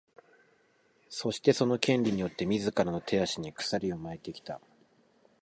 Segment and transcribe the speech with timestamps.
[1.09, 4.59] そして、その「権利」によって自らの手足に鎖を巻いてきた。